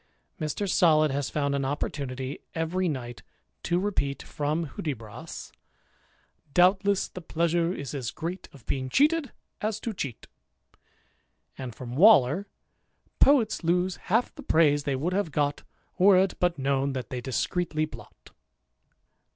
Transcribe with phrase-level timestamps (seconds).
[0.39, 0.67] Mr.
[0.67, 3.21] Solid has found an opportunity every night
[3.61, 5.51] to repeat, from Hudibras,"
[6.55, 10.25] Doubtless the pleasure is as great Of being cheated, as to cheat;"
[11.59, 12.47] and from Waller,"
[13.21, 15.61] Poets lose half the praise they would have got,
[15.99, 18.31] Were it but known that they discreetly blot."